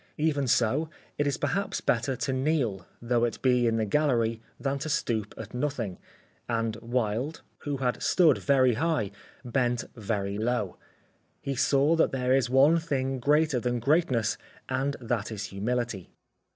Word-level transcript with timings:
Even 0.17 0.47
so, 0.47 0.89
it 1.19 1.27
is 1.27 1.37
perhaps 1.37 1.79
better 1.79 2.15
to 2.15 2.33
kneel, 2.33 2.87
though 3.03 3.23
it 3.23 3.39
be 3.43 3.67
in 3.67 3.77
the 3.77 3.85
gallery, 3.85 4.41
than 4.59 4.79
to 4.79 4.89
stoop 4.89 5.31
at 5.37 5.53
nothing, 5.53 5.99
and 6.49 6.75
Wilde, 6.77 7.43
who 7.59 7.77
had 7.77 8.01
stood 8.01 8.39
very 8.39 8.73
high, 8.73 9.11
bent 9.45 9.83
very 9.95 10.39
low. 10.39 10.79
He 11.39 11.53
saw 11.55 11.95
that 11.97 12.11
there 12.11 12.33
is 12.33 12.49
one 12.49 12.79
thing 12.79 13.19
greater 13.19 13.59
than 13.59 13.77
greatness 13.77 14.39
and 14.67 14.95
that 14.99 15.31
is 15.31 15.43
humility. 15.45 16.09